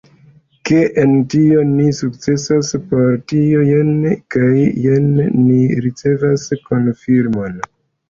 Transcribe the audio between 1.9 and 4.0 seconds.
sukcesas, por tio jen